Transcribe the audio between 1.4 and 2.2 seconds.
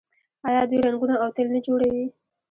نه جوړوي؟